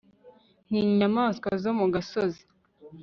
[0.65, 2.43] ntinya inyamaswa zo mu gasozi